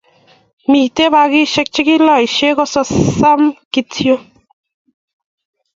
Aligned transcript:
miten 0.71 1.07
bakishek 1.13 1.67
che 1.73 1.81
kiloishek 1.87 2.53
ko 2.57 2.63
sasam 2.73 3.41
kityok 3.71 4.21